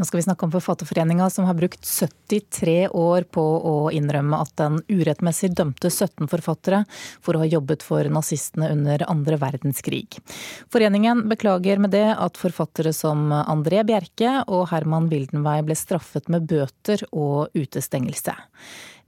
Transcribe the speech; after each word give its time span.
Nå 0.00 0.06
skal 0.08 0.16
vi 0.16 0.22
snakke 0.22 0.46
om 0.46 0.52
Forfatterforeninga 0.54 1.26
som 1.30 1.44
har 1.44 1.54
brukt 1.54 1.84
73 1.84 2.88
år 2.88 3.26
på 3.28 3.42
å 3.42 3.72
innrømme 3.92 4.38
at 4.40 4.54
den 4.56 4.78
urettmessig 4.88 5.50
dømte 5.52 5.90
17 5.90 6.24
forfattere 6.32 6.86
for 7.20 7.36
å 7.36 7.42
ha 7.42 7.48
jobbet 7.50 7.84
for 7.84 8.08
nazistene 8.08 8.70
under 8.72 9.04
andre 9.12 9.36
verdenskrig. 9.42 10.16
Foreningen 10.72 11.26
beklager 11.28 11.84
med 11.84 11.92
det 11.92 12.06
at 12.14 12.40
forfattere 12.40 12.94
som 12.96 13.28
André 13.42 13.84
Bjerke 13.84 14.38
og 14.46 14.70
Herman 14.72 15.12
Wildenvei 15.12 15.58
ble 15.68 15.76
straffet 15.76 16.32
med 16.32 16.48
bøter 16.48 17.04
og 17.12 17.52
utestengelse. 17.52 18.38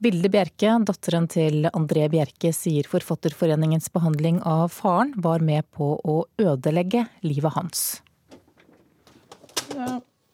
Vilde 0.04 0.28
Bjerke, 0.28 0.76
datteren 0.84 1.24
til 1.32 1.72
André 1.72 2.10
Bjerke, 2.12 2.52
sier 2.52 2.84
Forfatterforeningens 2.84 3.88
behandling 3.96 4.44
av 4.44 4.68
faren 4.76 5.16
var 5.16 5.40
med 5.40 5.72
på 5.72 5.94
å 6.04 6.24
ødelegge 6.36 7.06
livet 7.24 7.56
hans. 7.56 8.02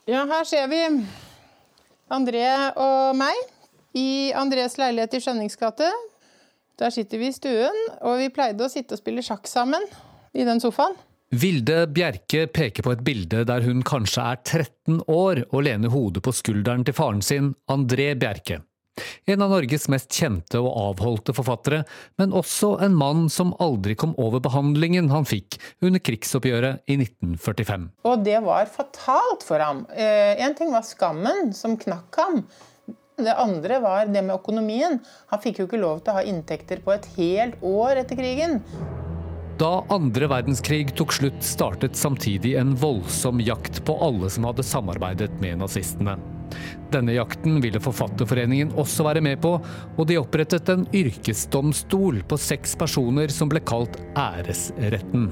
Ja. 0.09 0.25
Her 0.25 0.47
ser 0.49 0.69
vi 0.73 0.79
André 2.09 2.45
og 2.81 3.17
meg 3.19 3.37
i 3.99 4.33
Andrés 4.37 4.79
leilighet 4.81 5.19
i 5.19 5.21
Skjønningsgate. 5.21 5.91
Der 6.81 6.95
sitter 6.95 7.21
vi 7.21 7.29
i 7.29 7.35
stuen, 7.35 7.77
og 8.01 8.17
vi 8.23 8.31
pleide 8.33 8.65
å 8.65 8.73
sitte 8.73 8.97
og 8.97 9.03
spille 9.03 9.25
sjakk 9.27 9.51
sammen 9.51 9.85
i 10.33 10.47
den 10.49 10.63
sofaen. 10.63 10.97
Vilde 11.29 11.83
Bjerke 11.93 12.47
peker 12.49 12.87
på 12.87 12.95
et 12.95 13.05
bilde 13.05 13.43
der 13.45 13.67
hun 13.67 13.83
kanskje 13.85 14.25
er 14.31 14.41
13 14.41 15.03
år 15.13 15.43
og 15.51 15.67
lener 15.67 15.93
hodet 15.93 16.25
på 16.25 16.33
skulderen 16.33 16.87
til 16.89 16.97
faren 16.97 17.21
sin, 17.21 17.53
André 17.69 18.15
Bjerke. 18.17 18.63
En 19.29 19.45
av 19.45 19.53
Norges 19.55 19.89
mest 19.93 20.13
kjente 20.13 20.61
og 20.61 20.71
avholdte 20.73 21.35
forfattere, 21.37 21.85
men 22.21 22.35
også 22.37 22.75
en 22.85 22.97
mann 22.99 23.27
som 23.33 23.55
aldri 23.63 23.97
kom 23.99 24.17
over 24.19 24.43
behandlingen 24.45 25.11
han 25.13 25.29
fikk 25.29 25.61
under 25.85 26.03
krigsoppgjøret 26.03 26.85
i 26.91 26.99
1945. 26.99 27.89
Og 28.09 28.25
det 28.27 28.41
var 28.45 28.69
fatalt 28.73 29.47
for 29.47 29.63
ham. 29.63 29.85
Én 29.95 30.49
en 30.49 30.55
ting 30.57 30.73
var 30.73 30.87
skammen 30.87 31.53
som 31.55 31.77
knakk 31.77 32.17
ham. 32.17 32.43
Det 33.19 33.35
andre 33.35 33.81
var 33.83 34.07
det 34.07 34.23
med 34.23 34.37
økonomien. 34.37 35.01
Han 35.33 35.43
fikk 35.43 35.61
jo 35.61 35.67
ikke 35.67 35.81
lov 35.83 36.01
til 36.01 36.15
å 36.15 36.21
ha 36.21 36.25
inntekter 36.27 36.81
på 36.85 36.95
et 36.95 37.09
helt 37.19 37.59
år 37.67 38.05
etter 38.05 38.19
krigen. 38.19 38.61
Da 39.59 39.83
andre 39.91 40.29
verdenskrig 40.31 40.93
tok 40.95 41.17
slutt, 41.17 41.43
startet 41.43 41.99
samtidig 41.99 42.55
en 42.61 42.77
voldsom 42.79 43.43
jakt 43.43 43.83
på 43.85 43.99
alle 44.07 44.31
som 44.31 44.47
hadde 44.47 44.63
samarbeidet 44.63 45.33
med 45.43 45.59
nazistene. 45.65 46.15
Denne 46.93 47.17
jakten 47.17 47.59
ville 47.65 47.83
Forfatterforeningen 47.83 48.73
også 48.81 49.07
være 49.07 49.25
med 49.25 49.41
på, 49.43 49.57
og 49.97 50.09
de 50.09 50.19
opprettet 50.21 50.71
en 50.73 50.87
yrkesdomstol 50.97 52.23
på 52.29 52.41
seks 52.41 52.77
personer 52.81 53.33
som 53.35 53.51
ble 53.53 53.63
kalt 53.67 54.01
Æresretten. 54.19 55.29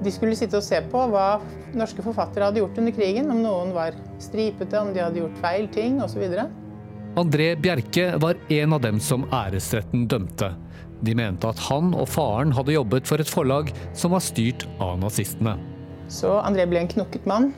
De 0.00 0.12
skulle 0.14 0.36
sitte 0.38 0.56
og 0.56 0.64
se 0.64 0.78
på 0.88 1.02
hva 1.12 1.40
norske 1.76 2.02
forfattere 2.04 2.48
hadde 2.48 2.62
gjort 2.62 2.78
under 2.80 2.94
krigen. 2.96 3.28
Om 3.32 3.42
noen 3.44 3.74
var 3.76 3.98
stripete, 4.22 4.80
om 4.80 4.94
de 4.94 5.02
hadde 5.04 5.20
gjort 5.20 5.36
feil 5.42 5.68
ting 5.74 6.00
osv. 6.00 6.24
André 7.20 7.52
Bjerke 7.60 8.14
var 8.22 8.38
en 8.48 8.72
av 8.76 8.80
dem 8.86 9.00
som 9.02 9.26
æresretten 9.34 10.06
dømte. 10.08 10.54
De 11.04 11.14
mente 11.16 11.48
at 11.48 11.60
han 11.68 11.92
og 11.96 12.08
faren 12.12 12.52
hadde 12.56 12.76
jobbet 12.76 13.08
for 13.08 13.20
et 13.20 13.28
forlag 13.28 13.72
som 13.96 14.14
var 14.14 14.24
styrt 14.24 14.66
av 14.80 14.98
nazistene. 15.00 15.56
Så 16.10 16.32
André 16.42 16.66
ble 16.68 16.80
en 16.82 16.90
knokket 16.90 17.28
mann. 17.28 17.52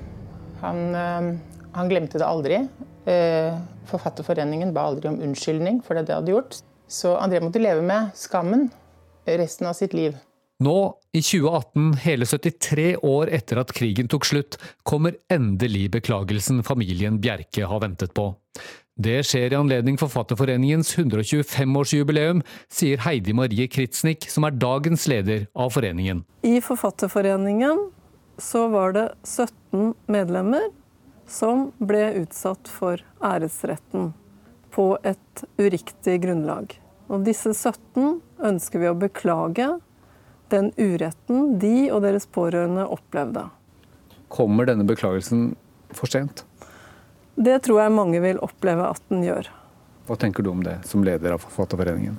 Han, 0.63 0.83
øh, 0.95 1.31
han 1.73 1.89
glemte 1.89 2.21
det 2.21 2.27
aldri. 2.27 2.61
Eh, 3.05 3.57
Forfatterforeningen 3.91 4.75
ba 4.75 4.87
aldri 4.91 5.11
om 5.11 5.21
unnskyldning 5.21 5.81
for 5.87 5.99
det 5.99 6.07
de 6.09 6.17
hadde 6.17 6.35
gjort. 6.35 6.61
Så 6.89 7.17
André 7.17 7.41
måtte 7.41 7.63
leve 7.63 7.83
med 7.83 8.13
skammen 8.19 8.69
resten 9.25 9.67
av 9.67 9.75
sitt 9.79 9.95
liv. 9.97 10.17
Nå, 10.63 10.95
i 11.13 11.23
2018, 11.23 11.95
hele 12.05 12.27
73 12.29 12.85
år 13.03 13.31
etter 13.35 13.59
at 13.63 13.73
krigen 13.75 14.07
tok 14.11 14.27
slutt, 14.29 14.59
kommer 14.87 15.17
endelig 15.33 15.89
beklagelsen 15.97 16.61
familien 16.63 17.19
Bjerke 17.23 17.67
har 17.67 17.83
ventet 17.83 18.15
på. 18.15 18.29
Det 18.95 19.23
skjer 19.27 19.55
i 19.55 19.59
anledning 19.59 19.97
Forfatterforeningens 19.99 20.93
125-årsjubileum, 21.01 22.45
sier 22.71 23.01
Heidi 23.03 23.35
Marie 23.35 23.67
Kritsnik, 23.73 24.29
som 24.31 24.47
er 24.47 24.55
dagens 24.55 25.09
leder 25.11 25.49
av 25.57 25.73
foreningen. 25.75 26.23
I 26.47 26.61
Forfatterforeningen 26.63 27.89
så 28.39 28.69
var 28.71 28.95
det 28.95 29.09
17 29.25 29.95
medlemmer 30.13 30.69
som 31.27 31.71
ble 31.79 32.05
utsatt 32.23 32.69
for 32.69 33.03
æresretten 33.23 34.13
på 34.73 34.87
et 35.05 35.45
uriktig 35.61 36.21
grunnlag. 36.23 36.77
Og 37.13 37.27
disse 37.27 37.53
17 37.53 38.21
ønsker 38.43 38.83
vi 38.83 38.89
å 38.91 38.97
beklage 38.97 39.69
den 40.53 40.71
uretten 40.77 41.59
de 41.61 41.91
og 41.93 42.03
deres 42.05 42.27
pårørende 42.29 42.87
opplevde. 42.89 43.47
Kommer 44.33 44.69
denne 44.69 44.87
beklagelsen 44.89 45.53
for 45.93 46.09
sent? 46.09 46.45
Det 47.37 47.59
tror 47.65 47.85
jeg 47.85 47.97
mange 47.97 48.21
vil 48.25 48.41
oppleve 48.45 48.91
at 48.93 49.01
den 49.13 49.25
gjør. 49.25 49.49
Hva 50.09 50.19
tenker 50.21 50.45
du 50.45 50.51
om 50.53 50.63
det, 50.65 50.81
som 50.89 51.05
leder 51.05 51.37
av 51.37 51.45
Forfatterforeningen? 51.45 52.19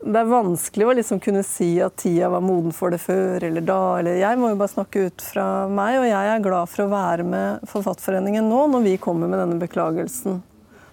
Det 0.00 0.16
er 0.16 0.28
vanskelig 0.30 0.86
å 0.86 0.92
liksom 0.96 1.18
kunne 1.20 1.42
si 1.44 1.74
at 1.84 1.98
tida 2.00 2.30
var 2.32 2.40
moden 2.44 2.72
for 2.72 2.92
det 2.92 3.02
før 3.02 3.44
eller 3.44 3.64
da. 3.64 3.80
Eller 4.00 4.20
jeg 4.22 4.38
må 4.40 4.52
jo 4.52 4.58
bare 4.60 4.72
snakke 4.72 5.02
ut 5.10 5.24
fra 5.24 5.44
meg, 5.68 5.98
og 6.00 6.06
jeg 6.08 6.30
er 6.32 6.44
glad 6.44 6.70
for 6.72 6.86
å 6.86 6.92
være 6.92 7.26
med 7.28 7.66
Forfatterforeningen 7.68 8.48
nå, 8.48 8.62
når 8.72 8.86
vi 8.86 8.94
kommer 9.02 9.28
med 9.28 9.42
denne 9.42 9.60
beklagelsen. 9.60 10.40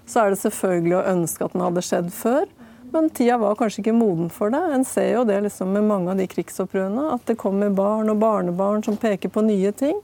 Så 0.08 0.24
er 0.24 0.32
det 0.32 0.42
selvfølgelig 0.42 0.98
å 1.00 1.06
ønske 1.14 1.48
at 1.48 1.56
den 1.56 1.64
hadde 1.64 1.86
skjedd 1.88 2.12
før, 2.16 2.46
men 2.92 3.10
tida 3.16 3.40
var 3.40 3.56
kanskje 3.60 3.82
ikke 3.84 3.96
moden 3.96 4.30
for 4.32 4.52
det. 4.52 4.62
En 4.76 4.86
ser 4.88 5.10
jo 5.14 5.26
det 5.28 5.40
liksom 5.48 5.72
med 5.76 5.88
mange 5.88 6.12
av 6.12 6.20
de 6.20 6.28
krigsopprørene, 6.32 7.10
at 7.16 7.24
det 7.28 7.40
kommer 7.40 7.72
barn 7.76 8.12
og 8.12 8.20
barnebarn 8.22 8.84
som 8.84 9.00
peker 9.00 9.32
på 9.32 9.44
nye 9.48 9.72
ting. 9.76 10.00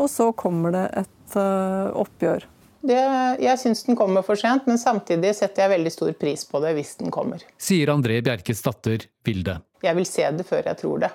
Og 0.00 0.08
så 0.10 0.30
kommer 0.36 0.72
det 0.74 0.86
et 1.04 1.36
uh, 1.36 1.92
oppgjør. 2.00 2.48
Det, 2.84 3.00
jeg 3.40 3.60
syns 3.62 3.86
den 3.86 3.96
kommer 3.96 4.24
for 4.26 4.36
sent, 4.36 4.66
men 4.68 4.76
samtidig 4.80 5.30
setter 5.38 5.64
jeg 5.64 5.72
veldig 5.78 5.92
stor 5.92 6.12
pris 6.20 6.44
på 6.44 6.60
det 6.60 6.74
hvis 6.76 6.94
den 7.00 7.12
kommer. 7.14 7.44
Sier 7.56 7.92
André 7.94 8.18
Bjerkes 8.24 8.60
datter 8.64 9.06
Vilde. 9.24 9.58
Jeg 9.84 9.96
vil 9.96 10.08
se 10.08 10.28
det 10.36 10.44
før 10.48 10.68
jeg 10.68 10.80
tror 10.82 11.04
det. 11.06 11.12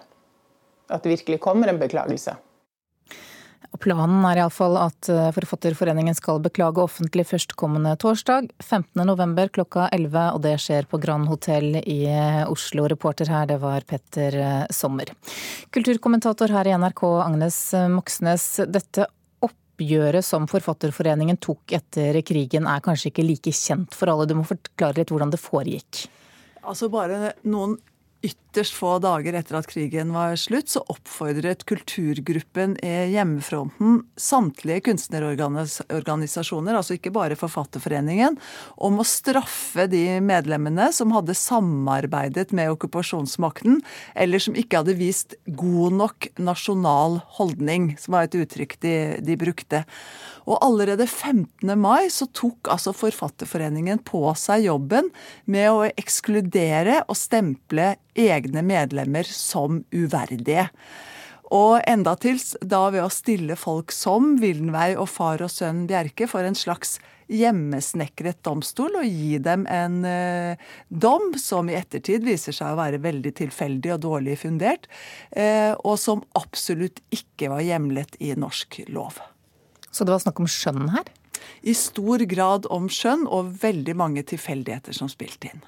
At 0.89 1.05
det 1.05 1.19
virkelig 1.19 1.41
kommer 1.43 1.69
en 1.69 1.81
beklagelse. 1.81 2.33
Planen 3.77 4.23
er 4.25 4.39
iallfall 4.41 4.79
at 4.81 5.07
eh, 5.13 5.27
Forfatterforeningen 5.35 6.15
skal 6.17 6.41
beklage 6.41 6.81
offentlig 6.81 7.27
førstkommende 7.29 7.93
torsdag, 8.01 8.49
15.11. 8.65 9.51
klokka 9.53 9.85
11, 9.93 10.23
og 10.33 10.41
det 10.41 10.55
skjer 10.63 10.87
på 10.89 10.97
Grand 11.03 11.29
Hotell 11.29 11.77
i 11.83 11.99
eh, 12.09 12.41
Oslo. 12.49 12.87
Reporter 12.89 13.29
her, 13.29 13.45
det 13.51 13.59
var 13.61 13.85
Petter 13.87 14.39
eh, 14.41 14.65
Sommer. 14.73 15.13
Kulturkommentator 15.75 16.49
her 16.55 16.71
i 16.71 16.73
NRK, 16.81 17.05
Agnes 17.27 17.61
Moxnes. 17.93 18.49
Dette 18.65 19.05
oppgjøret 19.79 20.25
som 20.25 20.47
Forfatterforeningen 20.49 21.39
tok 21.39 21.71
etter 21.71 22.19
krigen 22.27 22.67
er 22.67 22.83
kanskje 22.83 23.13
ikke 23.13 23.25
like 23.25 23.53
kjent 23.55 23.95
for 23.95 24.11
alle. 24.11 24.27
Du 24.27 24.35
må 24.35 24.43
forklare 24.43 24.99
litt 24.99 25.13
hvordan 25.13 25.31
det 25.31 25.39
foregikk? 25.39 26.07
Altså 26.67 26.89
Bare 26.91 27.33
noen 27.47 27.77
ytterst 28.49 28.73
få 28.73 28.95
dager 28.97 29.35
etter 29.37 29.59
at 29.59 29.67
krigen 29.69 30.09
var 30.15 30.33
slutt, 30.39 30.71
så 30.73 30.81
oppfordret 30.89 31.65
kulturgruppen 31.69 32.75
i 32.81 33.11
Hjemmefronten 33.13 33.99
samtlige 34.17 34.87
kunstnerorganisasjoner, 34.87 36.73
altså 36.73 36.97
ikke 36.97 37.13
bare 37.13 37.37
Forfatterforeningen, 37.37 38.39
om 38.81 38.97
å 38.99 39.05
straffe 39.05 39.85
de 39.91 40.17
medlemmene 40.25 40.89
som 40.95 41.13
hadde 41.13 41.37
samarbeidet 41.37 42.49
med 42.57 42.73
okkupasjonsmakten, 42.73 43.83
eller 44.17 44.41
som 44.41 44.57
ikke 44.57 44.81
hadde 44.81 44.97
vist 44.97 45.37
god 45.45 45.99
nok 46.01 46.31
nasjonal 46.41 47.21
holdning, 47.37 47.93
som 48.01 48.17
var 48.17 48.25
et 48.25 48.39
uttrykk 48.41 48.79
de, 48.81 48.95
de 49.29 49.37
brukte. 49.39 49.85
Og 50.49 50.57
allerede 50.65 51.05
15. 51.05 51.69
mai 51.77 52.09
så 52.09 52.25
tok 52.33 52.71
altså 52.73 52.95
Forfatterforeningen 52.97 54.01
på 54.07 54.23
seg 54.39 54.65
jobben 54.65 55.11
med 55.45 55.69
å 55.69 55.83
ekskludere 55.93 57.03
og 57.05 57.17
stemple 57.19 57.93
egne 58.19 58.48
medlemmer 58.65 59.27
som 59.27 59.83
uverdige. 59.95 60.69
Og 61.49 61.79
endatil 61.89 62.37
da 62.61 62.83
ved 62.93 63.01
å 63.01 63.13
stille 63.13 63.57
folk 63.57 63.93
som 63.93 64.35
Wildenvey 64.41 64.93
og 64.93 65.09
far 65.09 65.41
og 65.41 65.49
sønn 65.49 65.87
Bjerke 65.89 66.27
for 66.29 66.45
en 66.45 66.57
slags 66.57 66.99
hjemmesnekret 67.29 68.39
domstol 68.45 68.99
og 68.99 69.05
gi 69.05 69.37
dem 69.45 69.65
en 69.69 70.01
eh, 70.07 70.69
dom 70.89 71.31
som 71.37 71.69
i 71.69 71.77
ettertid 71.77 72.25
viser 72.25 72.55
seg 72.55 72.73
å 72.73 72.79
være 72.79 73.01
veldig 73.03 73.33
tilfeldig 73.37 73.93
og 73.95 74.03
dårlig 74.05 74.39
fundert, 74.41 74.89
eh, 75.31 75.73
og 75.85 75.97
som 76.01 76.23
absolutt 76.37 77.03
ikke 77.13 77.51
var 77.53 77.65
hjemlet 77.65 78.17
i 78.21 78.33
norsk 78.37 78.81
lov. 78.89 79.21
Så 79.89 80.05
det 80.05 80.13
var 80.13 80.23
snakk 80.25 80.41
om 80.41 80.49
skjønn 80.49 80.89
her? 80.93 81.09
I 81.61 81.73
stor 81.77 82.23
grad 82.29 82.65
om 82.73 82.89
skjønn, 82.91 83.25
og 83.29 83.53
veldig 83.61 83.95
mange 83.97 84.25
tilfeldigheter 84.27 84.95
som 84.95 85.09
spilte 85.11 85.51
inn. 85.51 85.63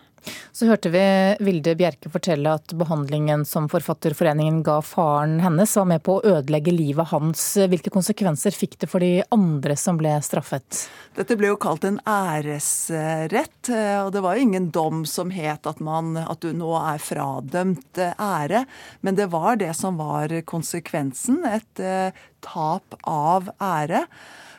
Så 0.51 0.67
hørte 0.69 0.91
vi 0.93 1.03
Vilde 1.41 1.73
Bjerke 1.79 2.11
fortelle 2.11 2.55
at 2.59 2.73
behandlingen 2.77 3.45
som 3.47 3.69
Forfatterforeningen 3.71 4.61
ga 4.65 4.79
faren 4.85 5.39
hennes, 5.43 5.75
var 5.77 5.87
med 5.89 6.03
på 6.05 6.17
å 6.17 6.35
ødelegge 6.37 6.73
livet 6.75 7.11
hans. 7.13 7.45
Hvilke 7.71 7.93
konsekvenser 7.93 8.55
fikk 8.55 8.77
det 8.83 8.89
for 8.91 9.03
de 9.03 9.23
andre 9.33 9.77
som 9.79 9.99
ble 9.99 10.13
straffet? 10.25 10.85
Dette 11.17 11.37
ble 11.39 11.51
jo 11.51 11.59
kalt 11.61 11.87
en 11.87 11.99
æresrett, 12.07 13.71
og 13.71 14.11
det 14.13 14.23
var 14.23 14.37
jo 14.37 14.45
ingen 14.45 14.69
dom 14.75 15.05
som 15.09 15.31
het 15.33 15.67
at, 15.69 15.81
man, 15.83 16.13
at 16.21 16.43
du 16.43 16.51
nå 16.55 16.75
er 16.79 17.01
fradømt 17.01 18.01
ære, 18.01 18.65
men 19.01 19.17
det 19.17 19.31
var 19.33 19.59
det 19.61 19.73
som 19.77 19.99
var 19.99 20.33
konsekvensen. 20.47 21.41
Et 21.47 21.83
eh, 21.83 22.23
tap 22.45 22.97
av 23.07 23.51
ære. 23.61 24.05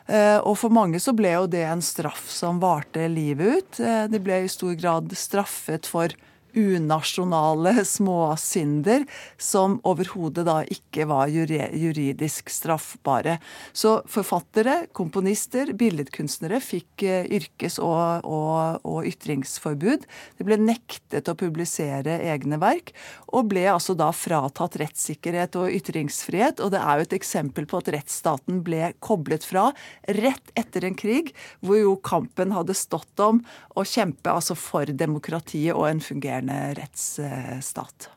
Eh, 0.05 0.37
og 0.43 0.57
for 0.59 0.73
mange 0.73 0.99
så 0.99 1.13
ble 1.15 1.31
jo 1.35 1.47
det 1.47 1.63
en 1.67 1.83
straff 1.83 2.27
som 2.31 2.59
varte 2.63 3.07
livet 3.11 3.59
ut. 3.59 3.79
Eh, 3.79 4.05
de 4.11 4.19
ble 4.23 4.43
i 4.43 4.51
stor 4.51 4.75
grad 4.79 5.13
straffet 5.17 5.87
for 5.89 6.15
unasjonale 6.53 7.85
småsynder 7.85 9.05
som 9.37 9.79
overhodet 9.87 10.45
da 10.47 10.59
ikke 10.63 11.07
var 11.09 11.31
juridisk 11.31 12.51
straffbare. 12.53 13.37
Så 13.73 13.95
forfattere, 14.09 14.87
komponister, 14.95 15.73
billedkunstnere 15.77 16.59
fikk 16.63 17.05
eh, 17.07 17.27
yrkes- 17.39 17.79
og, 17.81 18.27
og, 18.27 18.83
og 18.87 19.09
ytringsforbud. 19.09 20.05
De 20.37 20.47
ble 20.47 20.59
nektet 20.61 21.29
å 21.29 21.37
publisere 21.39 22.19
egne 22.33 22.59
verk, 22.61 22.93
og 23.33 23.49
ble 23.51 23.65
altså 23.71 23.95
da 23.97 24.11
fratatt 24.15 24.77
rettssikkerhet 24.81 25.57
og 25.59 25.73
ytringsfrihet. 25.73 26.61
Og 26.63 26.73
det 26.75 26.83
er 26.83 26.99
jo 26.99 27.07
et 27.07 27.17
eksempel 27.17 27.67
på 27.69 27.81
at 27.81 27.91
rettsstaten 27.95 28.61
ble 28.65 28.93
koblet 29.03 29.45
fra 29.47 29.69
rett 30.07 30.53
etter 30.59 30.85
en 30.87 30.97
krig, 30.97 31.33
hvor 31.63 31.81
jo 31.81 31.97
kampen 32.03 32.53
hadde 32.53 32.77
stått 32.77 33.19
om 33.23 33.41
å 33.73 33.85
kjempe 33.87 34.31
altså 34.31 34.55
for 34.59 34.89
demokratiet 34.89 35.73
og 35.73 35.87
en 35.89 36.03
fungerende 36.03 36.42
fungerende 36.43 36.73
rettsstat. 36.73 38.09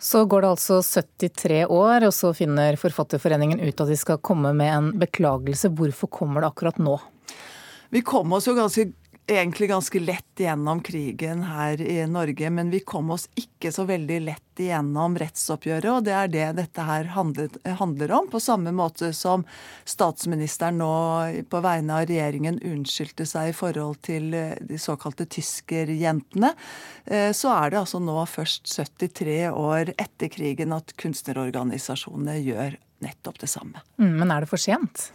Så 0.00 0.24
går 0.24 0.42
det 0.42 0.48
altså 0.48 0.82
73 0.82 1.66
år, 1.66 2.06
og 2.06 2.14
så 2.14 2.32
finner 2.34 2.76
Forfatterforeningen 2.76 3.60
ut 3.60 3.80
at 3.80 3.88
de 3.88 3.96
skal 3.96 4.18
komme 4.18 4.52
med 4.54 4.70
en 4.70 4.92
beklagelse. 4.98 5.68
Hvorfor 5.74 6.08
kommer 6.08 6.40
det 6.40 6.48
akkurat 6.48 6.78
nå? 6.78 7.00
Vi 7.90 8.02
kom 8.02 8.32
oss 8.32 8.46
jo 8.46 8.54
ganske 8.54 8.92
egentlig 9.28 9.68
ganske 9.68 10.00
lett 10.00 10.40
gjennom 10.40 10.80
krigen 10.82 11.42
her 11.42 11.80
i 11.80 12.06
Norge, 12.06 12.50
men 12.50 12.70
vi 12.70 12.80
kom 12.80 13.10
oss 13.10 13.28
ikke 13.36 13.72
så 13.72 13.84
veldig 13.84 14.20
lett 14.24 14.60
igjennom 14.62 15.18
rettsoppgjøret, 15.20 15.88
og 15.92 16.06
det 16.06 16.14
er 16.16 16.30
det 16.32 16.46
dette 16.56 16.86
her 16.86 17.10
handler, 17.12 17.52
handler 17.78 18.14
om. 18.16 18.30
På 18.32 18.40
samme 18.40 18.72
måte 18.72 19.12
som 19.12 19.44
statsministeren 19.84 20.80
nå 20.80 20.92
på 21.50 21.60
vegne 21.64 22.00
av 22.00 22.08
regjeringen 22.08 22.60
unnskyldte 22.64 23.26
seg 23.28 23.52
i 23.52 23.56
forhold 23.56 24.00
til 24.08 24.32
eh, 24.34 24.56
de 24.64 24.80
såkalte 24.80 25.28
tyskerjentene, 25.36 26.54
eh, 27.04 27.30
så 27.36 27.52
er 27.58 27.74
det 27.74 27.82
altså 27.82 28.00
nå 28.02 28.16
først 28.30 28.64
73 28.72 29.40
år 29.52 29.92
etter 29.98 30.32
krigen 30.32 30.72
at 30.76 30.96
kunstnerorganisasjonene 30.98 32.40
gjør 32.40 32.80
nettopp 33.04 33.44
det 33.44 33.52
samme. 33.52 33.84
Mm, 34.00 34.16
men 34.22 34.32
er 34.32 34.42
det 34.42 34.50
for 34.50 34.60
sent? 34.60 35.10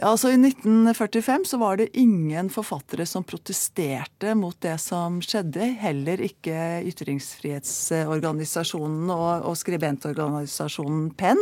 Ja, 0.00 0.14
altså 0.14 0.30
I 0.32 0.38
1945 0.40 1.42
så 1.44 1.58
var 1.60 1.76
det 1.76 1.98
ingen 1.98 2.48
forfattere 2.48 3.04
som 3.06 3.24
protesterte 3.24 4.34
mot 4.38 4.56
det 4.64 4.78
som 4.80 5.20
skjedde. 5.20 5.60
Heller 5.76 6.20
ikke 6.24 6.80
ytringsfrihetsorganisasjonen 6.88 9.10
og, 9.12 9.44
og 9.50 9.56
skribentorganisasjonen 9.60 11.10
Penn. 11.20 11.36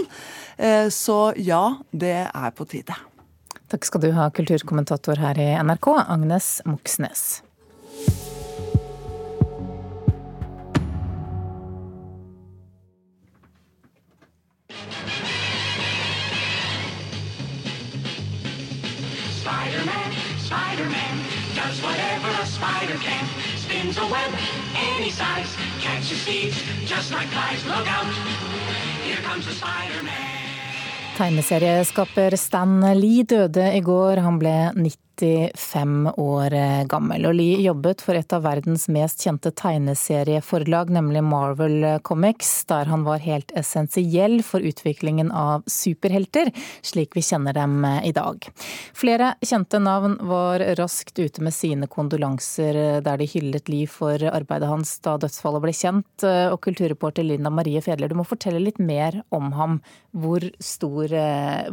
Eh, 0.58 0.90
så 0.90 1.32
ja, 1.38 1.78
det 1.94 2.26
er 2.26 2.50
på 2.58 2.66
tide. 2.66 2.98
Takk 3.70 3.86
skal 3.86 4.02
du 4.02 4.10
ha, 4.16 4.26
kulturkommentator 4.34 5.14
her 5.22 5.38
i 5.38 5.54
NRK, 5.62 5.86
Agnes 6.08 6.58
Moxnes. 6.66 7.46
Spider 22.88 23.04
can. 23.04 23.24
Spins 23.56 23.98
a 23.98 24.06
web 24.06 24.32
any 24.96 25.10
size, 25.10 25.56
catches 25.80 26.24
thieves 26.24 26.56
just 26.86 27.12
like 27.12 27.28
flies. 27.28 27.64
Look 27.66 27.86
out, 27.86 28.12
here 29.04 29.22
comes 29.22 29.44
the 29.46 29.52
Spider-Man. 29.52 30.36
Tegneserieskaper 31.16 32.36
Stan 32.36 32.80
Lee 33.00 33.22
døde 33.22 33.76
i 33.76 33.80
går. 33.80 34.16
Han 34.16 34.38
ble 34.38 34.72
90 34.74 35.07
95 35.18 36.12
år 36.16 36.50
gammel. 36.88 37.26
Og 37.26 37.34
Lee 37.34 37.60
jobbet 37.62 38.02
for 38.04 38.18
et 38.18 38.32
av 38.34 38.44
verdens 38.44 38.86
mest 38.92 39.22
kjente 39.24 39.50
tegneserieforlag, 39.50 40.90
nemlig 40.94 41.22
Marvel 41.26 41.86
Comics, 42.06 42.64
der 42.70 42.88
han 42.90 43.04
var 43.06 43.22
helt 43.24 43.52
essensiell 43.58 44.42
for 44.46 44.64
utviklingen 44.64 45.32
av 45.34 45.64
superhelter, 45.66 46.52
slik 46.82 47.16
vi 47.16 47.24
kjenner 47.26 47.56
dem 47.56 47.82
i 48.04 48.12
dag. 48.14 48.46
Flere 48.96 49.34
kjente 49.44 49.80
navn 49.82 50.18
var 50.28 50.62
raskt 50.78 51.18
ute 51.18 51.42
med 51.44 51.54
sine 51.54 51.88
kondolanser 51.90 53.00
der 53.04 53.18
de 53.18 53.28
hyllet 53.28 53.68
Lee 53.72 53.88
for 53.90 54.22
arbeidet 54.30 54.70
hans 54.70 54.96
da 55.04 55.16
dødsfallet 55.20 55.64
ble 55.64 55.74
kjent. 55.74 56.28
Og 56.52 56.60
kulturreporter 56.64 57.26
Linda 57.26 57.50
Marie 57.50 57.82
Fedler, 57.84 58.10
du 58.10 58.18
må 58.18 58.26
fortelle 58.28 58.62
litt 58.62 58.78
mer 58.78 59.22
om 59.34 59.52
ham. 59.58 59.80
Hvor 60.14 60.44
stor 60.62 61.12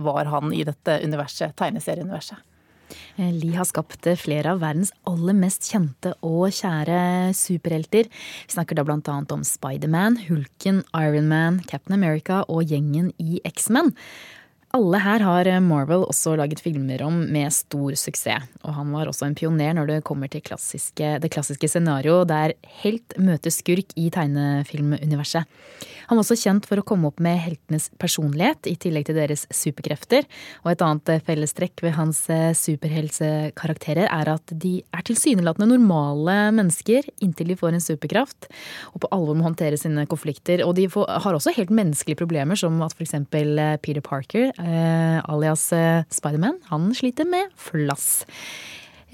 var 0.10 0.34
han 0.34 0.54
i 0.54 0.66
dette 0.68 1.00
universet, 1.06 1.56
tegneserieuniverset? 1.60 2.42
Eh, 3.16 3.32
Lee 3.32 3.56
har 3.56 3.68
skapt 3.68 4.08
eh, 4.10 4.18
flere 4.20 4.52
av 4.52 4.62
verdens 4.64 4.92
aller 5.08 5.36
mest 5.38 5.70
kjente 5.72 6.12
og 6.26 6.50
kjære 6.52 7.32
superhelter. 7.38 8.10
Vi 8.12 8.56
snakker 8.56 8.76
da 8.76 8.84
annet 8.92 9.32
om 9.32 9.46
Spiderman, 9.48 10.20
Hulken, 10.28 10.84
Ironman, 10.92 11.62
Captain 11.70 11.96
America 11.96 12.44
og 12.52 12.68
gjengen 12.68 13.14
i 13.22 13.40
X-Men. 13.48 13.94
Alle 14.76 15.00
her 15.00 15.24
har 15.24 15.48
Marvel 15.64 16.04
også 16.04 16.34
laget 16.36 16.60
filmer 16.60 17.00
om 17.06 17.22
med 17.32 17.54
stor 17.56 17.96
suksess. 17.96 18.50
Og 18.66 18.74
han 18.76 18.92
var 18.92 19.08
også 19.08 19.30
en 19.30 19.36
pioner 19.38 19.76
når 19.78 19.88
det 19.88 20.04
kommer 20.04 20.28
til 20.28 20.44
klassiske, 20.44 21.14
det 21.24 21.32
klassiske 21.32 21.70
scenarioet 21.72 22.28
der 22.28 22.56
helt 22.82 23.16
møter 23.22 23.54
skurk 23.54 23.94
i 23.96 24.10
tegnefilmuniverset. 24.12 25.48
Han 26.10 26.20
var 26.20 26.26
også 26.26 26.38
kjent 26.38 26.68
for 26.70 26.82
å 26.82 26.86
komme 26.86 27.10
opp 27.10 27.22
med 27.24 27.40
heltenes 27.42 27.88
personlighet 28.02 28.68
i 28.70 28.76
tillegg 28.82 29.08
til 29.08 29.18
deres 29.18 29.46
superkrefter. 29.54 30.26
Og 30.64 30.72
et 30.74 30.84
annet 30.86 31.24
fellestrekk 31.26 31.82
ved 31.86 31.96
hans 31.98 32.20
eh, 32.34 32.52
superheltkarakterer 32.58 34.10
er 34.10 34.32
at 34.36 34.54
de 34.54 34.76
er 34.86 35.06
tilsynelatende 35.08 35.70
normale 35.72 36.52
mennesker 36.58 37.08
inntil 37.26 37.54
de 37.54 37.58
får 37.60 37.78
en 37.78 37.84
superkraft 37.84 38.50
og 38.94 39.02
på 39.04 39.12
alvor 39.16 39.38
må 39.38 39.48
håndtere 39.48 39.80
sine 39.82 40.06
konflikter. 40.10 40.62
Og 40.68 40.76
de 40.78 40.88
får, 40.92 41.10
har 41.26 41.38
også 41.38 41.56
helt 41.58 41.74
menneskelige 41.74 42.22
problemer, 42.22 42.60
som 42.60 42.78
at 42.86 42.94
f.eks. 42.94 43.18
Eh, 43.18 43.78
Peter 43.82 44.04
Parker 44.06 44.52
eh, 44.66 45.20
alias 45.32 45.70
eh, 45.74 46.06
Spiderman, 46.14 46.60
han 46.72 46.90
sliter 46.98 47.28
med 47.30 47.54
flass. 47.56 48.26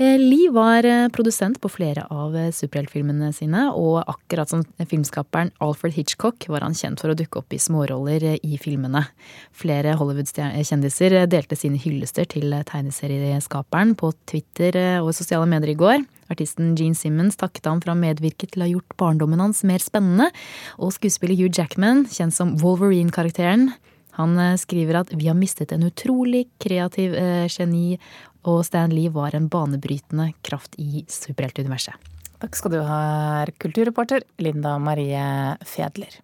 Eh, 0.01 0.15
Lee 0.17 0.49
var 0.49 0.85
eh, 0.87 1.09
produsent 1.13 1.59
på 1.61 1.69
flere 1.69 2.07
av 2.09 2.33
superheltfilmene 2.55 3.29
sine, 3.35 3.67
og 3.75 3.99
akkurat 4.09 4.49
som 4.49 4.63
filmskaperen 4.79 5.51
Alfred 5.61 5.93
Hitchcock 5.97 6.47
var 6.49 6.65
han 6.65 6.77
kjent 6.77 7.03
for 7.03 7.13
å 7.13 7.17
dukke 7.17 7.41
opp 7.43 7.53
i 7.53 7.59
småroller 7.61 8.25
i 8.39 8.57
filmene. 8.61 9.03
Flere 9.51 9.97
Hollywood-kjendiser 9.99 11.19
delte 11.29 11.59
sine 11.59 11.77
hyllester 11.81 12.25
til 12.31 12.55
tegneserieskaperen 12.71 13.93
på 13.99 14.13
Twitter 14.31 14.79
og 15.03 15.13
sosiale 15.17 15.49
medier 15.51 15.75
i 15.75 15.79
går. 15.83 16.07
Artisten 16.31 16.73
Gene 16.79 16.95
Simmons 16.95 17.37
takket 17.37 17.67
ham 17.67 17.81
for 17.83 17.91
å 17.91 17.95
ha 17.97 18.01
medvirket 18.01 18.53
til 18.53 18.63
å 18.63 18.65
ha 18.65 18.71
gjort 18.71 18.97
barndommen 18.99 19.43
hans 19.43 19.65
mer 19.67 19.83
spennende, 19.83 20.31
og 20.79 20.95
skuespiller 20.95 21.35
Hugh 21.35 21.51
Jackman, 21.51 22.05
kjent 22.09 22.35
som 22.37 22.55
Wolverine-karakteren, 22.63 23.73
han 24.17 24.37
eh, 24.39 24.57
skriver 24.59 25.01
at 25.01 25.13
vi 25.15 25.29
har 25.29 25.37
mistet 25.37 25.71
en 25.71 25.85
utrolig 25.87 26.45
kreativ 26.61 27.15
eh, 27.15 27.47
geni, 27.51 27.99
og 28.47 28.63
Stan 28.65 28.91
Lee 28.93 29.11
var 29.13 29.35
en 29.37 29.47
banebrytende 29.51 30.31
kraft 30.45 30.75
i 30.81 31.05
superheltuniverset. 31.09 32.09
Takk 32.41 32.57
skal 32.57 32.73
du 32.73 32.79
ha, 32.81 33.01
kulturreporter 33.61 34.25
Linda 34.41 34.77
Marie 34.81 35.21
Fedler. 35.67 36.15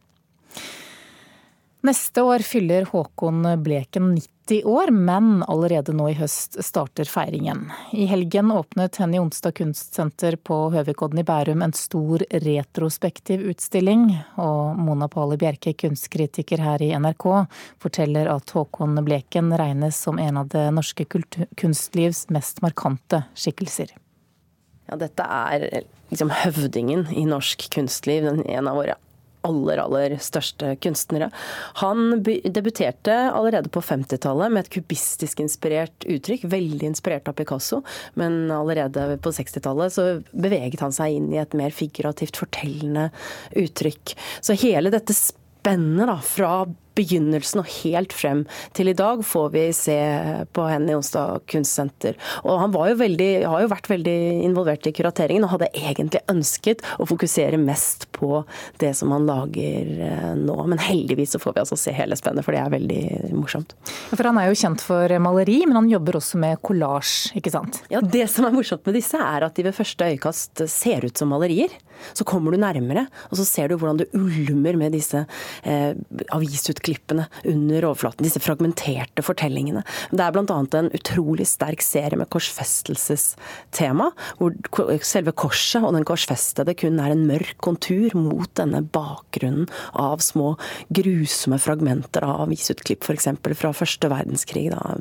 Neste 1.86 2.24
år 2.26 2.44
fyller 2.46 2.88
Håkon 2.90 3.46
Bleken 3.64 4.16
90 4.16 4.38
90 4.48 4.66
år, 4.66 4.92
men 4.92 5.44
allerede 5.44 5.94
nå 5.94 6.10
i 6.10 6.14
høst 6.14 6.56
starter 6.64 7.06
feiringen. 7.06 7.72
I 7.92 8.06
helgen 8.06 8.52
åpnet 8.52 8.96
Henny 8.96 9.20
Onsdag 9.20 9.52
kunstsenter 9.52 10.36
på 10.36 10.70
Høvikodden 10.72 11.20
i 11.20 11.24
Bærum 11.24 11.62
en 11.62 11.74
stor 11.74 12.24
retrospektiv 12.32 13.44
utstilling, 13.50 14.08
og 14.40 14.80
Mona 14.80 15.10
Pali 15.12 15.38
Bjerke, 15.38 15.74
kunstkritiker 15.74 16.64
her 16.64 16.84
i 16.84 16.94
NRK, 16.96 17.28
forteller 17.84 18.30
at 18.32 18.56
Håkon 18.56 18.96
Bleken 19.04 19.52
regnes 19.60 20.00
som 20.00 20.20
en 20.20 20.40
av 20.40 20.48
det 20.54 20.70
norske 20.72 21.06
kunstlivs 21.06 22.28
mest 22.32 22.64
markante 22.64 23.26
skikkelser. 23.36 23.92
Ja, 24.88 24.96
dette 24.96 25.24
er 25.28 25.84
liksom 26.08 26.32
høvdingen 26.32 27.10
i 27.12 27.26
norsk 27.28 27.68
kunstliv, 27.74 28.30
en 28.32 28.72
av 28.72 28.80
våre 28.80 28.96
aller, 29.48 29.82
aller 29.82 30.18
største 30.24 30.74
kunstnere. 30.84 31.30
Han 31.82 32.22
debuterte 32.24 33.16
allerede 33.32 33.72
på 33.74 33.84
50-tallet 33.84 34.54
med 34.54 34.66
et 34.66 34.74
kubistisk 34.78 35.42
inspirert 35.44 36.08
uttrykk, 36.08 36.48
veldig 36.52 36.92
inspirert 36.92 37.30
av 37.32 37.38
Picasso. 37.40 37.82
Men 38.20 38.52
allerede 38.54 39.18
på 39.24 39.34
60-tallet 39.36 39.96
så 39.96 40.08
beveget 40.32 40.84
han 40.84 40.96
seg 40.96 41.18
inn 41.18 41.32
i 41.34 41.42
et 41.42 41.56
mer 41.58 41.74
figurativt 41.76 42.40
fortellende 42.40 43.10
uttrykk. 43.58 44.18
Så 44.42 44.58
hele 44.60 44.94
dette 44.94 45.16
spennet 45.16 46.10
da, 46.10 46.20
fra 46.24 46.52
begynnelsen 46.98 47.62
og 47.62 47.72
helt 47.82 48.16
frem 48.16 48.44
til 48.78 48.92
i 48.92 48.98
dag 48.98 49.24
får 49.26 49.50
vi 49.54 49.66
se 49.76 49.98
på 50.56 50.68
henne 50.70 50.92
i 50.92 50.98
Onsdag 50.98 51.46
kunstsenter. 51.52 52.18
Og 52.44 52.60
han 52.62 52.76
jo 52.78 52.98
veldig, 53.00 53.30
har 53.48 53.64
jo 53.64 53.72
vært 53.72 53.90
veldig 53.92 54.18
involvert 54.48 54.88
i 54.90 54.94
kurateringen 54.96 55.46
og 55.48 55.56
hadde 55.56 55.72
egentlig 55.78 56.24
ønsket 56.32 56.84
å 56.98 57.08
fokusere 57.10 57.60
mest 57.62 58.08
på 58.16 58.44
det 58.82 58.94
som 58.98 59.14
han 59.16 59.28
lager 59.30 59.92
eh, 60.08 60.32
nå. 60.40 60.58
Men 60.70 60.82
heldigvis 60.82 61.36
så 61.36 61.42
får 61.42 61.56
vi 61.56 61.64
altså 61.64 61.80
se 61.80 61.96
hele 61.96 62.18
spennet, 62.20 62.46
for 62.46 62.56
det 62.56 62.62
er 62.64 62.74
veldig 62.74 63.34
morsomt. 63.38 63.76
For 64.12 64.28
han 64.28 64.40
er 64.42 64.50
jo 64.50 64.60
kjent 64.60 64.84
for 64.84 65.18
maleri, 65.24 65.60
men 65.66 65.82
han 65.82 65.92
jobber 65.92 66.20
også 66.20 66.42
med 66.42 66.62
kollasj, 66.66 67.34
ikke 67.40 67.54
sant? 67.54 67.82
Ja, 67.94 68.02
det 68.02 68.28
som 68.34 68.48
er 68.48 68.56
morsomt 68.56 68.86
med 68.88 68.98
disse, 68.98 69.20
er 69.22 69.48
at 69.48 69.58
de 69.58 69.68
ved 69.68 69.78
første 69.78 70.12
øyekast 70.12 70.66
ser 70.72 71.06
ut 71.08 71.18
som 71.18 71.32
malerier. 71.34 71.74
Så 72.14 72.26
kommer 72.28 72.54
du 72.54 72.60
nærmere, 72.62 73.08
og 73.32 73.40
så 73.40 73.46
ser 73.48 73.72
du 73.72 73.78
hvordan 73.78 74.02
det 74.02 74.10
ulmer 74.18 74.78
med 74.80 74.94
disse 74.94 75.24
eh, 75.66 75.98
avisutklippene 76.88 77.28
under 77.46 77.86
overflaten. 77.86 78.24
Disse 78.24 78.40
fragmenterte 78.40 79.24
fortellingene. 79.24 79.84
Det 80.12 80.24
er 80.24 80.32
bl.a. 80.32 80.58
en 80.80 80.92
utrolig 80.94 81.48
sterk 81.48 81.82
serie 81.82 82.18
med 82.18 82.30
korsfestelsestema, 82.30 84.12
hvor 84.38 84.56
selve 85.04 85.34
korset 85.34 85.84
og 85.84 85.94
den 85.96 86.06
korsfestede 86.08 86.76
kun 86.78 87.00
er 87.00 87.12
en 87.12 87.26
mørk 87.28 87.58
kontur 87.62 88.16
mot 88.16 88.50
denne 88.58 88.84
bakgrunnen 88.84 89.68
av 89.94 90.20
små 90.20 90.56
grusomme 90.90 91.60
fragmenter 91.60 92.24
av 92.24 92.48
avisutklipp, 92.48 93.04
f.eks. 93.04 93.28
fra 93.58 93.74
første 93.74 94.10
verdenskrig. 94.12 94.70
Da. 94.72 94.98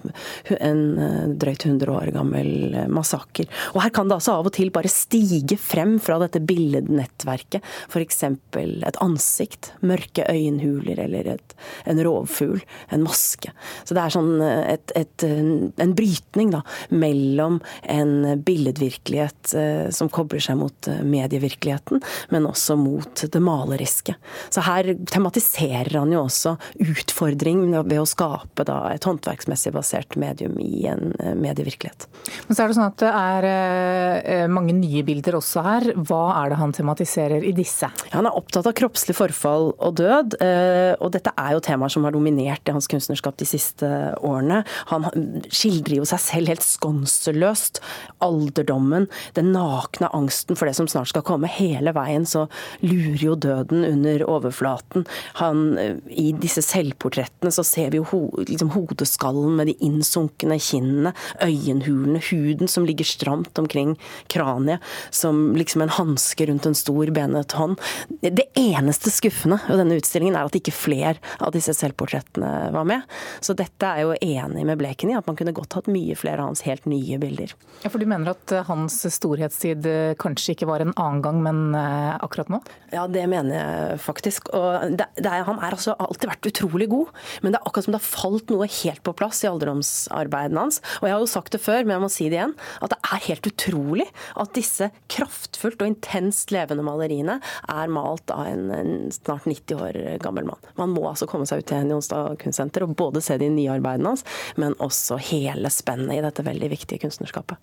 En 0.60 0.98
eh, 0.98 1.22
drøyt 1.36 1.66
100 1.66 1.92
år 1.92 2.12
gammel 2.14 2.76
massaker. 2.92 3.48
Og 3.74 3.82
her 3.84 3.92
kan 3.94 4.08
det 4.08 4.18
altså 4.18 4.38
av 4.38 4.50
og 4.50 4.56
til 4.56 4.72
bare 4.74 4.90
stige 4.90 5.58
frem 5.60 5.96
fra 6.02 6.18
dette 6.22 6.42
billednettverket. 6.46 7.64
F.eks. 7.90 8.22
et 8.26 9.00
ansikt, 9.02 9.72
mørke 9.86 10.26
øyenhuler 10.30 11.00
eller 11.06 11.36
et, 11.36 11.56
en 11.84 12.02
rovfugl, 12.04 12.60
en 12.94 13.04
maske. 13.04 13.52
Så 13.84 13.96
det 13.96 14.02
er 14.02 14.14
sånn 14.14 14.32
et, 14.42 14.92
et, 14.98 15.26
en 15.26 15.94
brytning 15.96 16.52
da, 16.54 16.62
mellom 16.88 17.60
en 17.82 18.42
billedvirkelighet 18.46 19.54
eh, 19.56 19.88
som 19.94 20.10
kobler 20.12 20.42
seg 20.42 20.58
mot 20.60 20.90
eh, 20.90 21.02
medievirkeligheten, 21.06 22.02
men 22.34 22.48
også 22.48 22.76
mot 22.80 23.24
det 23.32 23.42
maleriske. 23.42 24.16
Så 24.50 24.64
her 24.66 24.92
tematiserer 25.10 25.98
han 25.98 26.14
jo 26.14 26.24
også 26.26 26.56
utfordring 26.82 27.68
ved 27.76 27.98
å 28.00 28.08
skape 28.08 28.66
da, 28.68 28.82
et 28.94 29.06
håndverksmessig 29.06 29.74
basert 29.76 30.18
medium 30.20 30.58
i 30.62 30.86
en 30.90 31.12
eh, 31.20 31.34
medievirkelighet. 31.38 32.08
Men 32.46 32.56
så 32.56 32.64
er 32.64 32.70
det 32.72 32.78
sånn 32.78 32.90
at 32.90 33.02
det 33.02 33.12
er 33.16 34.50
mange 34.50 34.74
nye 34.76 35.02
bilder 35.06 35.38
også 35.38 35.62
her. 35.64 35.88
Hva 36.08 36.22
er 36.40 36.52
det 36.52 36.60
han 36.60 36.74
tematiserer 36.76 37.44
i 37.46 37.52
disse? 37.56 37.88
Ja, 38.10 38.18
han 38.18 38.28
er 38.28 38.36
opptatt 38.38 38.68
av 38.68 38.74
kroppslig 38.76 39.16
forfall 39.16 39.72
og 39.74 39.96
død, 40.00 40.38
eh, 40.44 40.92
og 41.00 41.12
dette 41.14 41.32
er 41.36 41.55
jo 41.55 41.55
temaer 41.64 41.92
som 41.92 42.04
har 42.06 42.14
dominert 42.14 42.68
i 42.68 42.74
hans 42.74 42.88
kunstnerskap 42.90 43.38
de 43.40 43.48
siste 43.48 43.88
årene. 44.24 44.62
Han 44.92 45.06
skildrer 45.48 46.00
jo 46.00 46.08
seg 46.08 46.22
selv 46.22 46.52
helt 46.52 46.64
skånseløst. 46.66 47.80
Alderdommen, 48.24 49.08
den 49.38 49.52
nakne 49.54 50.10
angsten 50.16 50.58
for 50.58 50.68
det 50.68 50.76
som 50.78 50.88
snart 50.90 51.12
skal 51.12 51.24
komme. 51.26 51.50
Hele 51.50 51.94
veien 51.96 52.26
så 52.28 52.46
lurer 52.84 53.22
jo 53.22 53.36
døden 53.46 53.84
under 53.86 54.24
overflaten. 54.28 55.06
Han, 55.40 55.78
eh, 55.78 55.96
I 56.10 56.32
disse 56.36 56.62
selvportrettene 56.64 57.52
så 57.52 57.64
ser 57.66 57.92
vi 57.92 58.00
jo 58.00 58.08
ho, 58.10 58.22
liksom 58.42 58.72
hodeskallen 58.74 59.56
med 59.58 59.70
de 59.70 59.76
innsunkne 59.86 60.58
kinnene, 60.62 61.14
øyenhulene, 61.42 62.22
huden 62.30 62.70
som 62.70 62.86
ligger 62.86 63.06
stramt 63.08 63.58
omkring 63.58 63.96
kraniet, 64.32 64.82
som 65.10 65.54
liksom 65.56 65.82
en 65.82 65.94
hanske 65.96 66.46
rundt 66.46 66.66
en 66.66 66.74
stor, 66.76 67.06
benet 67.16 67.52
hånd. 67.56 67.78
Det 68.20 68.48
eneste 68.58 69.12
skuffende 69.12 69.60
ved 69.68 69.80
denne 69.80 69.98
utstillingen 70.00 70.36
er 70.36 70.48
at 70.48 70.58
ikke 70.58 70.74
flere 70.74 71.16
av 71.46 71.54
disse 71.54 71.74
selvportrettene 71.76 72.72
var 72.74 72.86
med. 72.88 73.06
Så 73.44 73.54
dette 73.56 73.86
er 73.86 74.04
jo 74.04 74.14
enig 74.18 74.64
med 74.66 74.80
Bleken 74.80 75.12
i, 75.12 75.16
at 75.18 75.28
man 75.28 75.38
kunne 75.38 75.54
godt 75.56 75.78
hatt 75.78 75.90
mye 75.90 76.16
flere 76.18 76.42
av 76.42 76.50
hans 76.50 76.64
helt 76.66 76.86
nye 76.90 77.18
bilder. 77.22 77.54
Ja, 77.84 77.90
For 77.90 78.02
du 78.02 78.08
mener 78.08 78.32
at 78.32 78.52
eh, 78.54 78.66
hans 78.66 78.98
storhetstid 79.14 79.86
eh, 79.86 80.14
kanskje 80.18 80.56
ikke 80.56 80.68
var 80.70 80.82
en 80.82 80.94
annen 80.96 81.22
gang, 81.24 81.42
men 81.44 81.60
eh, 81.78 82.14
akkurat 82.24 82.50
nå? 82.52 82.60
Ja, 82.94 83.06
det 83.10 83.26
mener 83.30 83.58
jeg 83.58 84.00
faktisk. 84.02 84.50
Og 84.56 84.96
det, 84.98 85.08
det 85.18 85.30
er, 85.30 85.46
han 85.46 85.60
har 85.62 85.76
altså 85.76 85.96
alltid 86.02 86.30
vært 86.32 86.50
utrolig 86.50 86.88
god, 86.92 87.12
men 87.44 87.54
det 87.54 87.60
er 87.60 87.68
akkurat 87.68 87.88
som 87.88 87.96
det 87.96 88.00
har 88.02 88.08
falt 88.08 88.54
noe 88.54 88.70
helt 88.80 89.04
på 89.06 89.14
plass 89.16 89.44
i 89.44 89.50
alderdomsarbeidene 89.50 90.66
hans. 90.66 90.80
Og 91.00 91.08
jeg 91.08 91.16
har 91.16 91.22
jo 91.22 91.30
sagt 91.30 91.54
det 91.54 91.62
før, 91.62 91.84
men 91.84 91.96
jeg 91.96 92.04
må 92.06 92.10
si 92.12 92.30
det 92.32 92.40
igjen, 92.40 92.56
at 92.82 92.94
det 92.94 93.00
er 93.06 93.24
helt 93.28 93.50
utrolig 93.52 94.08
at 94.34 94.54
disse 94.56 94.90
kraftfullt 95.12 95.84
og 95.84 95.92
intenst 95.92 96.54
levende 96.54 96.84
maleriene 96.86 97.38
er 97.70 97.92
malt 97.92 98.32
av 98.34 98.46
en, 98.48 98.70
en, 98.74 98.94
snart 99.12 99.46
90 99.46 99.82
år 99.82 100.00
gammel 100.24 100.48
mann. 100.48 100.70
Man 100.80 100.94
må 100.96 101.04
altså 101.10 101.28
komme 101.28 101.35
seg 101.44 101.60
ut 101.60 101.68
til 101.68 101.90
Jonstad 101.92 102.38
kunstsenter 102.40 102.86
og 102.86 102.94
både 102.96 103.20
se 103.20 103.36
de 103.36 103.50
nye 103.52 103.74
arbeidene 103.74 104.14
hans, 104.14 104.24
men 104.56 104.78
også 104.80 105.18
hele 105.28 105.68
spennet 105.74 106.16
i 106.16 106.24
dette 106.24 106.46
veldig 106.46 106.70
viktige 106.72 107.04
kunstnerskapet. 107.04 107.60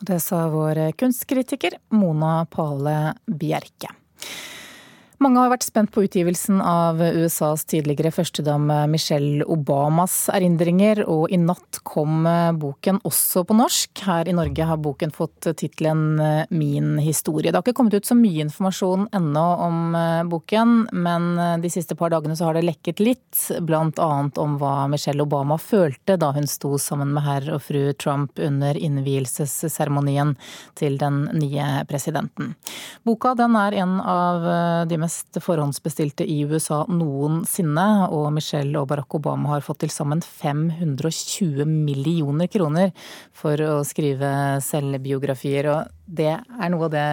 Det 0.00 0.18
sa 0.20 0.42
vår 0.52 0.90
kunstkritiker 0.98 1.78
Mona 1.94 2.42
Pale 2.50 3.14
Bjerke. 3.26 3.94
Mange 5.16 5.40
har 5.40 5.48
vært 5.48 5.64
spent 5.64 5.88
på 5.94 6.02
utgivelsen 6.04 6.58
av 6.60 6.98
USAs 7.00 7.62
tidligere 7.70 8.10
førstedame 8.12 8.82
Michelle 8.92 9.46
Obamas 9.48 10.26
erindringer, 10.28 10.98
og 11.08 11.32
i 11.32 11.38
natt 11.40 11.78
kom 11.88 12.26
boken 12.60 12.98
også 13.08 13.46
på 13.48 13.56
norsk. 13.56 14.02
Her 14.04 14.28
i 14.28 14.34
Norge 14.36 14.66
har 14.68 14.76
boken 14.84 15.14
fått 15.16 15.48
tittelen 15.56 16.20
Min 16.52 16.98
historie. 17.00 17.48
Det 17.48 17.56
har 17.56 17.64
ikke 17.64 17.78
kommet 17.78 17.96
ut 17.96 18.08
så 18.08 18.16
mye 18.18 18.44
informasjon 18.44 19.06
ennå 19.16 19.44
om 19.64 19.96
boken, 20.28 20.74
men 20.92 21.30
de 21.64 21.70
siste 21.72 21.96
par 21.96 22.12
dagene 22.12 22.36
så 22.36 22.50
har 22.50 22.58
det 22.58 22.66
lekket 22.68 23.00
litt, 23.00 23.40
blant 23.64 23.96
annet 23.96 24.36
om 24.42 24.58
hva 24.60 24.84
Michelle 24.92 25.24
Obama 25.24 25.56
følte 25.56 26.18
da 26.20 26.34
hun 26.36 26.44
sto 26.50 26.74
sammen 26.76 27.16
med 27.16 27.24
herr 27.24 27.48
og 27.56 27.64
fru 27.64 27.88
Trump 27.96 28.36
under 28.36 28.76
innvielsesseremonien 28.76 30.36
til 30.76 31.00
den 31.00 31.24
nye 31.40 31.86
presidenten. 31.88 32.52
Boka 33.08 33.32
den 33.38 33.56
er 33.56 33.80
en 33.80 33.96
av 34.04 34.44
de 34.84 35.00
mest 35.00 35.05
mest 35.06 35.38
forhåndsbestilte 35.42 36.26
i 36.26 36.40
USA 36.50 36.82
noensinne, 36.90 37.86
og 38.10 38.32
Michelle 38.34 38.80
og 38.80 38.88
Barack 38.90 39.14
Obama 39.18 39.54
har 39.54 39.64
fått 39.64 39.84
til 39.84 39.92
sammen 39.94 40.22
520 40.24 41.66
millioner 41.68 42.50
kroner 42.50 42.90
for 43.36 43.60
å 43.62 43.84
skrive 43.86 44.58
selvbiografier, 44.64 45.70
og 45.70 45.94
det 46.06 46.32
er 46.34 46.74
noe 46.74 46.88
av 46.88 46.96
det 46.96 47.06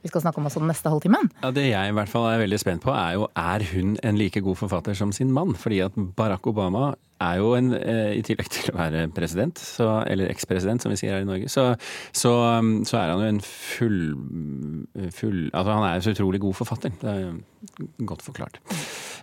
vi 0.00 0.08
skal 0.08 0.22
snakke 0.24 0.40
om 0.40 0.48
også 0.48 0.62
den 0.62 0.70
neste 0.72 0.88
halvtimen. 0.88 1.28
Ja, 1.42 1.50
Det 1.52 1.66
jeg 1.66 1.90
i 1.90 1.96
hvert 1.98 2.08
fall 2.08 2.30
er 2.30 2.40
veldig 2.40 2.60
spent 2.62 2.86
på, 2.86 2.94
er 2.96 3.18
jo 3.18 3.28
er 3.36 3.66
hun 3.74 3.98
en 4.00 4.16
like 4.16 4.40
god 4.40 4.56
forfatter 4.56 4.96
som 4.96 5.12
sin 5.12 5.32
mann? 5.36 5.52
Fordi 5.52 5.82
at 5.84 5.98
Barack 6.16 6.48
Obama 6.48 6.94
er 7.20 7.36
jo 7.40 7.52
en, 7.54 7.72
eh, 7.74 8.14
i 8.16 8.22
tillegg 8.24 8.48
til 8.52 8.72
å 8.72 8.78
være 8.78 9.04
president, 9.14 9.58
så, 9.60 9.88
eller 10.08 10.32
ekspresident 10.32 10.82
som 10.82 10.92
vi 10.92 10.98
sier 11.00 11.16
her 11.16 11.24
i 11.24 11.28
Norge, 11.28 11.50
så, 11.52 11.74
så, 12.16 12.32
um, 12.58 12.80
så, 12.88 12.98
er 13.00 13.12
han 13.12 13.24
jo 13.24 13.30
en 13.34 13.42
full, 13.44 14.00
full 15.14 15.40
Altså 15.52 15.76
han 15.76 15.86
er 15.86 15.98
jo 15.98 16.06
så 16.06 16.14
utrolig 16.16 16.40
god 16.40 16.56
forfatter. 16.62 16.94
Det 17.00 17.10
er 17.12 18.06
godt 18.08 18.24
forklart. 18.24 18.60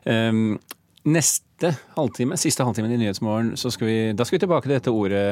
Um, 0.06 0.60
neste 1.08 1.74
halvtime, 1.96 2.38
siste 2.38 2.66
halvtimen 2.68 2.94
i 2.94 3.01
Nyhetsmorgen, 3.01 3.56
så 3.58 3.72
skal 3.74 3.89
vi, 3.89 4.00
da 4.13 4.27
skal 4.27 4.38
vi 4.38 4.46
tilbake 4.46 4.68
til 4.68 4.77
dette 4.77 4.94
ordet, 4.94 5.27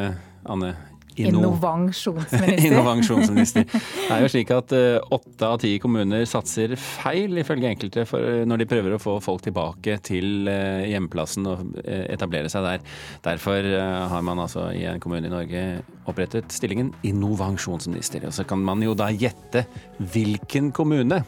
Anne. 0.49 0.73
Innovasjonsminister. 1.15 2.59
Innovasjonsminister. 2.69 3.67
Det 3.71 4.11
er 4.11 4.25
jo 4.25 4.31
slik 4.31 4.51
at 4.55 4.75
eh, 4.75 4.99
åtte 5.15 5.49
av 5.49 5.59
ti 5.63 5.75
kommuner 5.83 6.25
satser 6.29 6.75
feil, 6.79 7.39
ifølge 7.41 7.71
enkelte, 7.71 8.05
når 8.45 8.63
de 8.63 8.69
prøver 8.69 8.95
å 8.95 9.01
få 9.01 9.17
folk 9.23 9.45
tilbake 9.45 9.97
til 10.05 10.45
hjemmeplassen 10.45 11.05
hjemplassen 11.05 11.47
og 11.49 11.79
eh, 11.85 12.05
etablere 12.13 12.49
seg 12.51 12.65
der. 12.65 12.83
Derfor 13.25 13.69
har 14.11 14.25
man 14.25 14.39
altså 14.39 14.69
i 14.75 14.85
en 14.89 14.99
kommune 14.99 15.27
i 15.27 15.33
Norge 15.33 15.63
opprettet 16.05 16.51
stillingen 16.53 16.93
innovasjonsminister. 17.03 18.25
Og 18.27 18.33
så 18.33 18.45
kan 18.47 18.61
man 18.61 18.83
jo 18.83 18.95
da 18.97 19.09
gjette 19.13 19.65
hvilken 19.99 20.71
kommune 20.75 21.23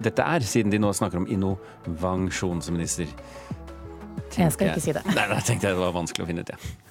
dette 0.00 0.22
er, 0.22 0.40
siden 0.40 0.72
de 0.72 0.80
nå 0.80 0.92
snakker 0.96 1.20
om 1.20 1.28
innovasjonsminister. 1.28 3.10
Jeg 4.30 4.52
skal 4.54 4.70
ikke 4.70 4.84
si 4.84 4.94
det. 4.94 5.02
Nei, 5.10 5.26
da 5.28 5.40
tenkte 5.42 5.68
jeg 5.68 5.76
det 5.76 5.82
var 5.82 5.96
vanskelig 5.96 6.24
å 6.24 6.30
finne 6.30 6.44
ut, 6.46 6.54
ja. 6.54 6.89